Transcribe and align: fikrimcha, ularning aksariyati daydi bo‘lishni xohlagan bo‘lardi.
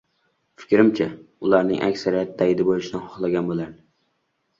fikrimcha, 0.61 1.05
ularning 1.49 1.83
aksariyati 1.87 2.33
daydi 2.39 2.65
bo‘lishni 2.71 3.03
xohlagan 3.05 3.51
bo‘lardi. 3.51 3.79